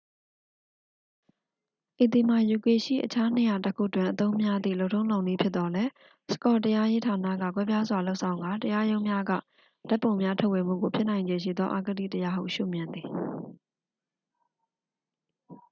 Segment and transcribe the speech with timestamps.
[2.03, 5.91] ဤသည်မှာ ယူကေရှိ အခြားနေရာတစ်ခုတွင် အသုံးများသည့် လုပ်ထုံးလုပ်နည်းဖြစ်သော်လည်း
[6.33, 9.31] စကော့တရားရေးဌာနက ကွဲပြားစွာ လုပ်ဆောင်ကာ တရားရုံးများက
[9.89, 13.07] ဓာတ်ပုံများ ထုတ်ဝေမှုကို ဖြစ်နိုင်ခြေရှိသော အဂတိတရားဟု ရှုမြင်သည်